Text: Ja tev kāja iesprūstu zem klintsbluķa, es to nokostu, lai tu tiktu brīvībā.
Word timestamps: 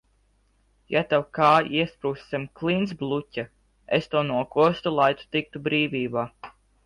Ja 0.93 1.01
tev 1.11 1.25
kāja 1.39 1.67
iesprūstu 1.81 2.31
zem 2.31 2.47
klintsbluķa, 2.61 3.45
es 3.99 4.09
to 4.15 4.23
nokostu, 4.33 4.95
lai 5.01 5.11
tu 5.23 5.31
tiktu 5.37 5.63
brīvībā. 5.69 6.27